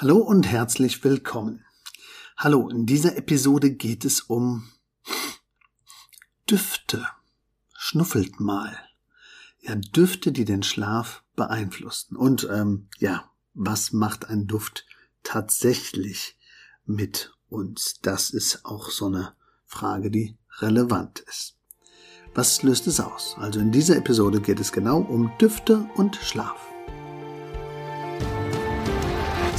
[0.00, 1.62] Hallo und herzlich willkommen.
[2.38, 4.66] Hallo, in dieser Episode geht es um
[6.48, 7.06] Düfte.
[7.76, 8.78] Schnuffelt mal.
[9.60, 12.16] Ja, Düfte, die den Schlaf beeinflussen.
[12.16, 14.86] Und ähm, ja, was macht ein Duft
[15.22, 16.38] tatsächlich
[16.86, 17.98] mit uns?
[18.00, 19.34] Das ist auch so eine
[19.66, 21.58] Frage, die relevant ist.
[22.32, 23.34] Was löst es aus?
[23.36, 26.69] Also in dieser Episode geht es genau um Düfte und Schlaf.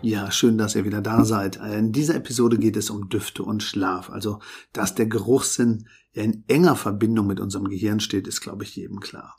[0.00, 1.56] Ja, schön, dass ihr wieder da seid.
[1.56, 4.10] In dieser Episode geht es um Düfte und Schlaf.
[4.10, 4.38] Also,
[4.72, 9.36] dass der Geruchssinn in enger Verbindung mit unserem Gehirn steht, ist, glaube ich, jedem klar.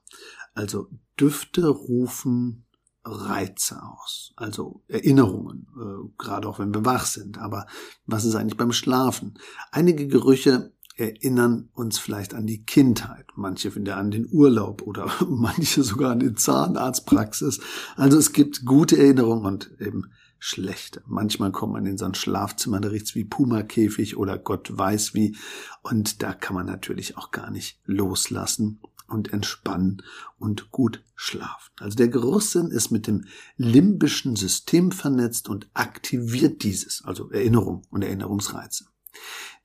[0.53, 2.65] Also, Düfte rufen
[3.05, 7.37] Reize aus, also Erinnerungen, äh, gerade auch wenn wir wach sind.
[7.37, 7.65] Aber
[8.05, 9.39] was ist eigentlich beim Schlafen?
[9.71, 15.83] Einige Gerüche erinnern uns vielleicht an die Kindheit, manche finden an den Urlaub oder manche
[15.83, 17.61] sogar an die Zahnarztpraxis.
[17.95, 21.03] Also es gibt gute Erinnerungen und eben schlechte.
[21.05, 25.37] Manchmal kommt man in so ein Schlafzimmer, da riecht's wie Pumakäfig oder Gott weiß wie.
[25.81, 30.03] Und da kann man natürlich auch gar nicht loslassen und entspannen
[30.37, 31.71] und gut schlafen.
[31.79, 33.25] Also der Geruchssinn ist mit dem
[33.57, 38.85] limbischen System vernetzt und aktiviert dieses, also Erinnerung und Erinnerungsreize.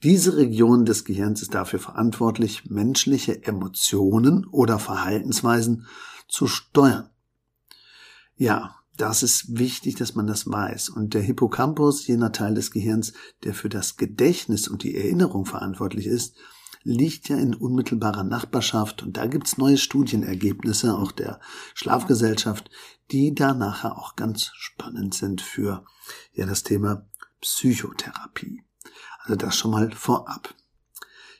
[0.02, 5.86] Diese Region des Gehirns ist dafür verantwortlich, menschliche Emotionen oder Verhaltensweisen
[6.28, 7.11] zu steuern.
[8.36, 10.89] Ja, das ist wichtig, dass man das weiß.
[10.91, 16.06] Und der Hippocampus, jener Teil des Gehirns, der für das Gedächtnis und die Erinnerung verantwortlich
[16.06, 16.36] ist,
[16.84, 19.03] liegt ja in unmittelbarer Nachbarschaft.
[19.03, 21.41] Und da gibt's neue Studienergebnisse, auch der
[21.75, 22.70] Schlafgesellschaft,
[23.11, 25.85] die da nachher auch ganz spannend sind für
[26.33, 27.07] ja das Thema
[27.41, 28.63] Psychotherapie.
[29.20, 30.55] Also das schon mal vorab.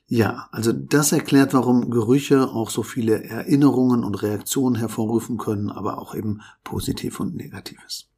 [0.07, 5.99] Ja, also das erklärt, warum Gerüche auch so viele Erinnerungen und Reaktionen hervorrufen können, aber
[5.99, 8.11] auch eben positiv und negatives.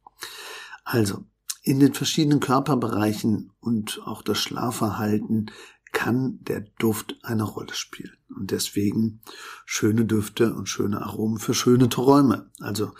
[0.83, 1.23] Also,
[1.63, 5.51] in den verschiedenen Körperbereichen und auch das Schlafverhalten
[5.91, 8.17] kann der Duft eine Rolle spielen.
[8.35, 9.21] Und deswegen
[9.65, 12.51] schöne Düfte und schöne Aromen für schöne Träume.
[12.59, 12.91] Also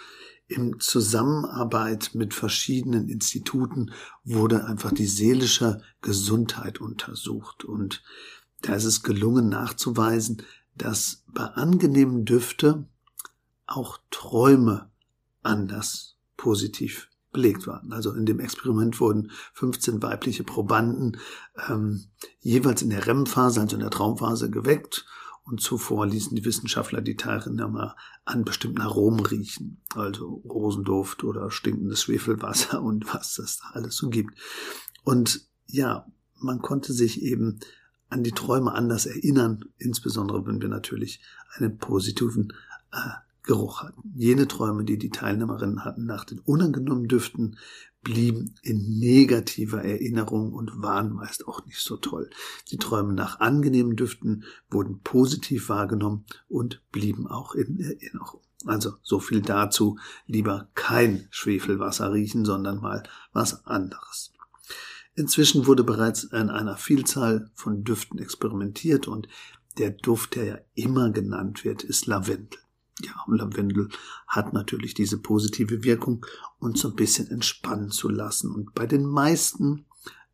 [0.48, 3.92] im Zusammenarbeit mit verschiedenen Instituten
[4.24, 8.02] wurde einfach die seelische Gesundheit untersucht und
[8.62, 10.44] da ist es gelungen nachzuweisen,
[10.76, 12.86] dass bei angenehmen Düfte
[13.66, 14.90] auch Träume
[15.44, 17.94] anders positiv belegt waren.
[17.94, 21.18] Also in dem Experiment wurden 15 weibliche Probanden
[21.68, 22.06] ähm,
[22.40, 25.06] jeweils in der REM-Phase, also in der Traumphase, geweckt
[25.48, 32.02] und zuvor ließen die Wissenschaftler die Teilnehmer an bestimmten Aromen riechen, also Rosenduft oder stinkendes
[32.02, 34.38] Schwefelwasser und was das da alles so gibt.
[35.04, 36.06] Und ja,
[36.40, 37.60] man konnte sich eben
[38.10, 41.22] an die Träume anders erinnern, insbesondere wenn wir natürlich
[41.56, 42.54] einen positiven
[42.92, 42.98] äh,
[43.44, 44.14] Geruch hatten.
[44.16, 47.58] Jene Träume, die die Teilnehmerinnen hatten nach den unangenehmen Düften,
[48.02, 52.30] blieben in negativer Erinnerung und waren meist auch nicht so toll.
[52.72, 58.42] Die Träume nach angenehmen Düften wurden positiv wahrgenommen und blieben auch in Erinnerung.
[58.66, 63.04] Also so viel dazu, lieber kein Schwefelwasser riechen, sondern mal
[63.34, 64.34] was anderes.
[65.18, 69.28] Inzwischen wurde bereits in einer Vielzahl von Düften experimentiert und
[69.80, 72.60] der Duft, der ja immer genannt wird, ist Lavendel.
[73.02, 73.90] Ja, Lavendel
[74.28, 76.24] hat natürlich diese positive Wirkung,
[76.60, 78.54] uns so ein bisschen entspannen zu lassen.
[78.54, 79.86] Und bei den meisten,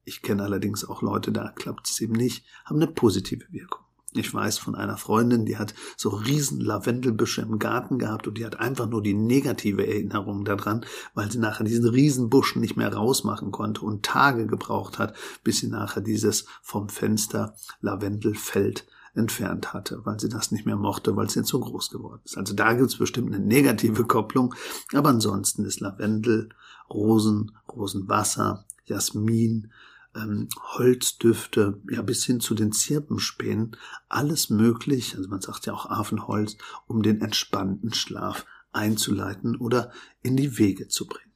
[0.03, 3.85] ich kenne allerdings auch Leute, da klappt es eben nicht, haben eine positive Wirkung.
[4.15, 8.45] Ich weiß von einer Freundin, die hat so riesen Lavendelbüsche im Garten gehabt und die
[8.45, 13.51] hat einfach nur die negative Erinnerung daran, weil sie nachher diesen Riesenbusch nicht mehr rausmachen
[13.51, 18.85] konnte und Tage gebraucht hat, bis sie nachher dieses vom Fenster Lavendelfeld
[19.15, 22.37] entfernt hatte, weil sie das nicht mehr mochte, weil es ihr zu groß geworden ist.
[22.37, 24.55] Also da gibt es bestimmt eine negative Kopplung,
[24.93, 26.49] aber ansonsten ist Lavendel,
[26.89, 29.71] Rosen, Rosenwasser, Jasmin,
[30.15, 33.75] ähm, Holzdüfte, ja bis hin zu den Zirpenspänen,
[34.09, 36.57] alles möglich, also man sagt ja auch Affenholz,
[36.87, 41.31] um den entspannten Schlaf einzuleiten oder in die Wege zu bringen.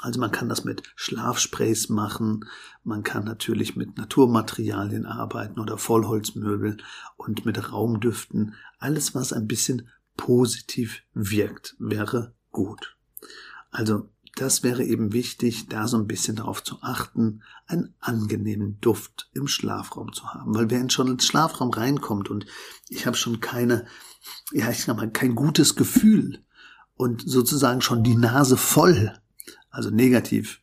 [0.00, 2.46] Also man kann das mit Schlafsprays machen,
[2.82, 6.82] man kann natürlich mit Naturmaterialien arbeiten oder Vollholzmöbeln
[7.16, 8.54] und mit Raumdüften.
[8.78, 12.96] Alles, was ein bisschen positiv wirkt, wäre gut.
[13.70, 19.30] Also das wäre eben wichtig, da so ein bisschen darauf zu achten, einen angenehmen Duft
[19.34, 20.54] im Schlafraum zu haben.
[20.54, 22.46] Weil wer schon ins Schlafraum reinkommt und
[22.88, 23.86] ich habe schon keine,
[24.52, 26.42] ja, ich sag mal, kein gutes Gefühl
[26.94, 29.12] und sozusagen schon die Nase voll,
[29.70, 30.60] also negativ,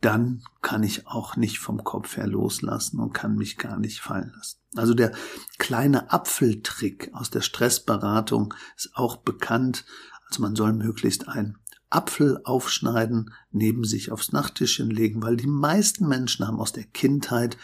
[0.00, 4.32] dann kann ich auch nicht vom Kopf her loslassen und kann mich gar nicht fallen
[4.36, 4.58] lassen.
[4.74, 5.12] Also der
[5.58, 9.84] kleine Apfeltrick aus der Stressberatung ist auch bekannt.
[10.28, 11.58] Also man soll möglichst ein
[11.94, 17.56] Apfel aufschneiden, neben sich aufs Nachttischchen legen, weil die meisten Menschen haben aus der Kindheit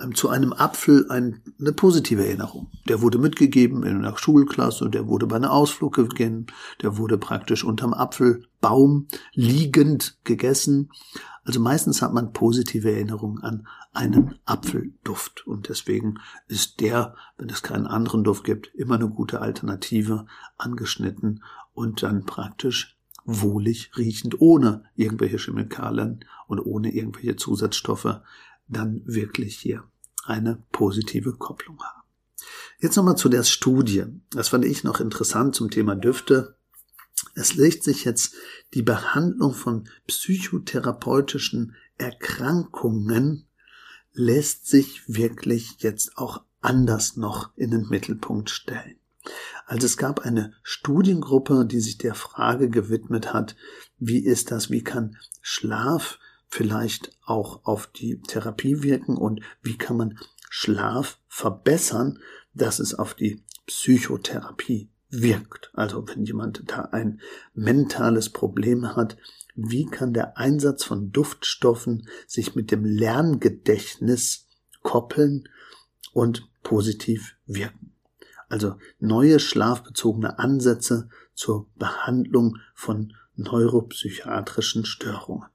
[0.00, 2.70] ähm, zu einem Apfel ein, eine positive Erinnerung.
[2.88, 6.46] Der wurde mitgegeben in einer Schulklasse, der wurde bei einer Ausflug gegeben,
[6.82, 10.90] der wurde praktisch unterm Apfelbaum liegend gegessen.
[11.44, 16.18] Also meistens hat man positive Erinnerungen an einen Apfelduft und deswegen
[16.48, 20.26] ist der, wenn es keinen anderen Duft gibt, immer eine gute Alternative
[20.56, 21.44] angeschnitten
[21.74, 22.93] und dann praktisch
[23.24, 28.20] wohlig riechend, ohne irgendwelche Chemikalien und ohne irgendwelche Zusatzstoffe,
[28.68, 29.84] dann wirklich hier
[30.24, 32.02] eine positive Kopplung haben.
[32.80, 34.04] Jetzt nochmal zu der Studie.
[34.30, 36.56] Das fand ich noch interessant zum Thema Düfte.
[37.34, 38.34] Es legt sich jetzt
[38.74, 43.46] die Behandlung von psychotherapeutischen Erkrankungen
[44.12, 48.96] lässt sich wirklich jetzt auch anders noch in den Mittelpunkt stellen.
[49.66, 53.56] Also es gab eine Studiengruppe, die sich der Frage gewidmet hat,
[53.98, 56.18] wie ist das, wie kann Schlaf
[56.48, 60.18] vielleicht auch auf die Therapie wirken und wie kann man
[60.50, 62.20] Schlaf verbessern,
[62.52, 65.70] dass es auf die Psychotherapie wirkt.
[65.74, 67.20] Also wenn jemand da ein
[67.54, 69.16] mentales Problem hat,
[69.56, 74.48] wie kann der Einsatz von Duftstoffen sich mit dem Lerngedächtnis
[74.82, 75.48] koppeln
[76.12, 77.93] und positiv wirken?
[78.48, 85.48] Also neue schlafbezogene Ansätze zur Behandlung von neuropsychiatrischen Störungen.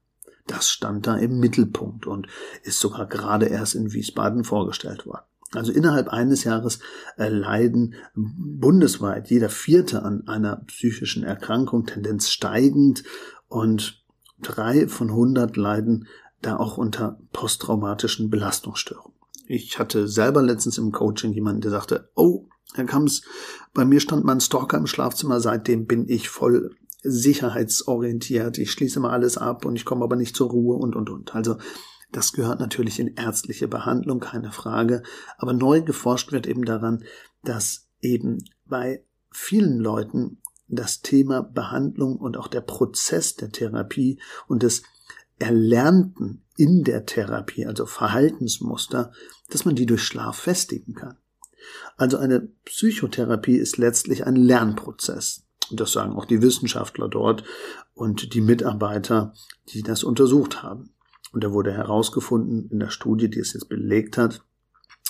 [0.46, 2.26] Das stand da im Mittelpunkt und
[2.62, 5.24] ist sogar gerade erst in Wiesbaden vorgestellt worden.
[5.52, 6.78] Also innerhalb eines Jahres
[7.16, 13.02] äh, leiden bundesweit jeder Vierte an einer psychischen Erkrankung, Tendenz steigend
[13.48, 14.04] und
[14.40, 16.06] drei von hundert leiden
[16.40, 19.18] da auch unter posttraumatischen Belastungsstörungen.
[19.46, 23.22] Ich hatte selber letztens im Coaching jemanden, der sagte, oh, dann kam es,
[23.74, 29.10] bei mir stand mein Stalker im Schlafzimmer, seitdem bin ich voll sicherheitsorientiert, ich schließe mal
[29.10, 31.34] alles ab und ich komme aber nicht zur Ruhe und, und, und.
[31.34, 31.56] Also
[32.12, 35.02] das gehört natürlich in ärztliche Behandlung, keine Frage.
[35.38, 37.04] Aber neu geforscht wird eben daran,
[37.44, 44.62] dass eben bei vielen Leuten das Thema Behandlung und auch der Prozess der Therapie und
[44.62, 44.82] des
[45.38, 49.12] Erlernten in der Therapie, also Verhaltensmuster,
[49.48, 51.16] dass man die durch Schlaf festigen kann.
[51.96, 55.46] Also eine Psychotherapie ist letztlich ein Lernprozess.
[55.70, 57.44] Und das sagen auch die Wissenschaftler dort
[57.94, 59.34] und die Mitarbeiter,
[59.68, 60.90] die das untersucht haben.
[61.32, 64.42] Und da wurde herausgefunden in der Studie, die es jetzt belegt hat,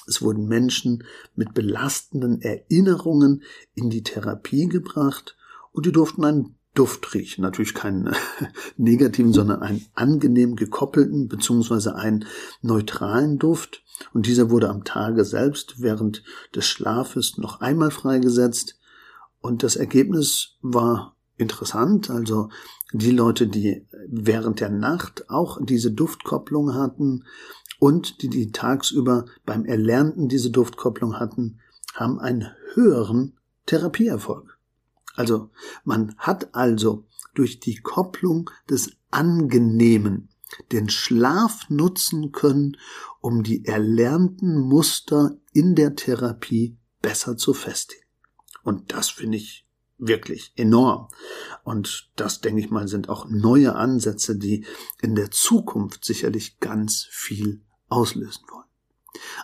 [0.07, 1.05] es wurden Menschen
[1.37, 3.43] mit belastenden Erinnerungen
[3.75, 5.37] in die Therapie gebracht
[5.73, 7.43] und die durften einen Duft riechen.
[7.43, 8.15] Natürlich keinen
[8.77, 12.27] negativen, sondern einen angenehm gekoppelten beziehungsweise einen
[12.63, 13.83] neutralen Duft.
[14.15, 16.23] Und dieser wurde am Tage selbst während
[16.55, 18.79] des Schlafes noch einmal freigesetzt.
[19.41, 22.11] Und das Ergebnis war interessant.
[22.11, 22.51] Also
[22.93, 27.25] die Leute, die während der Nacht auch diese Duftkopplung hatten
[27.79, 31.61] und die, die tagsüber beim Erlernten diese Duftkopplung hatten,
[31.95, 34.60] haben einen höheren Therapieerfolg.
[35.15, 35.51] Also
[35.85, 40.29] man hat also durch die Kopplung des Angenehmen
[40.73, 42.77] den Schlaf nutzen können,
[43.21, 48.05] um die erlernten Muster in der Therapie besser zu festigen.
[48.63, 49.67] Und das finde ich
[49.99, 51.09] wirklich enorm.
[51.63, 54.65] Und das, denke ich mal, sind auch neue Ansätze, die
[55.01, 58.65] in der Zukunft sicherlich ganz viel auslösen wollen.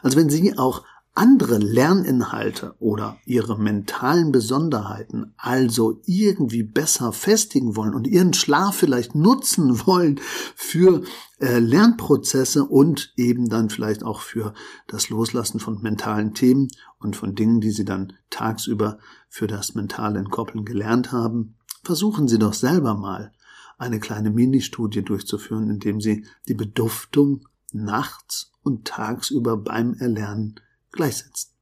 [0.02, 0.84] Also wenn Sie auch
[1.16, 9.14] andere Lerninhalte oder ihre mentalen Besonderheiten also irgendwie besser festigen wollen und ihren Schlaf vielleicht
[9.14, 10.20] nutzen wollen
[10.54, 11.02] für
[11.40, 14.52] äh, Lernprozesse und eben dann vielleicht auch für
[14.88, 16.68] das Loslassen von mentalen Themen
[16.98, 18.98] und von Dingen, die sie dann tagsüber
[19.30, 23.32] für das mentale Entkoppeln gelernt haben, versuchen Sie doch selber mal
[23.78, 30.60] eine kleine Ministudie durchzuführen, indem Sie die Beduftung nachts und tagsüber beim Erlernen
[30.96, 31.52] gleichsetzen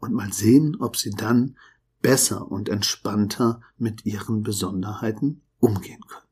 [0.00, 1.56] und mal sehen, ob sie dann
[2.02, 6.26] besser und entspannter mit ihren Besonderheiten umgehen können.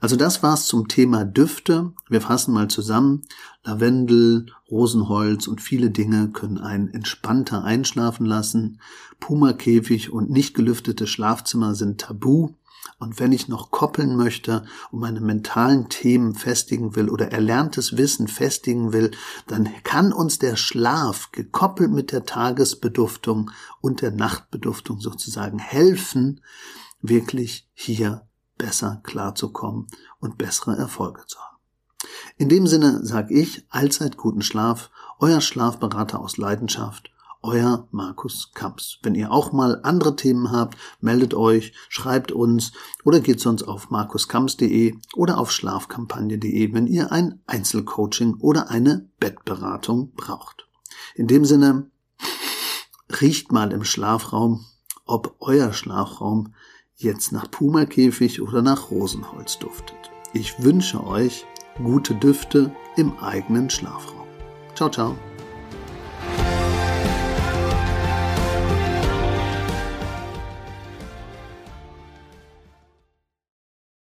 [0.00, 1.92] Also das war's zum Thema Düfte.
[2.08, 3.22] Wir fassen mal zusammen.
[3.64, 8.80] Lavendel, Rosenholz und viele Dinge können einen entspannter einschlafen lassen.
[9.18, 12.50] Pumakäfig und nicht gelüftete Schlafzimmer sind tabu.
[12.98, 18.26] Und wenn ich noch koppeln möchte und meine mentalen Themen festigen will oder erlerntes Wissen
[18.26, 19.10] festigen will,
[19.46, 26.40] dann kann uns der Schlaf gekoppelt mit der Tagesbeduftung und der Nachtbeduftung sozusagen helfen,
[27.00, 31.56] wirklich hier besser klarzukommen und bessere Erfolge zu haben.
[32.38, 37.10] In dem Sinne sage ich allzeit guten Schlaf, euer Schlafberater aus Leidenschaft
[37.46, 38.98] euer Markus Kamps.
[39.02, 42.72] Wenn ihr auch mal andere Themen habt, meldet euch, schreibt uns
[43.04, 50.12] oder geht sonst auf markuskamps.de oder auf schlafkampagne.de, wenn ihr ein Einzelcoaching oder eine Bettberatung
[50.14, 50.68] braucht.
[51.14, 51.90] In dem Sinne,
[53.20, 54.66] riecht mal im Schlafraum,
[55.04, 56.54] ob euer Schlafraum
[56.96, 59.96] jetzt nach Pumakäfig oder nach Rosenholz duftet.
[60.32, 64.26] Ich wünsche euch gute Düfte im eigenen Schlafraum.
[64.74, 65.16] Ciao, ciao.